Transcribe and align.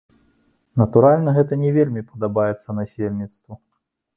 Натуральна, 0.81 1.35
гэта 1.35 1.53
не 1.65 1.69
вельмі 1.77 2.01
падабаецца 2.11 2.77
насельніцтву. 2.79 3.53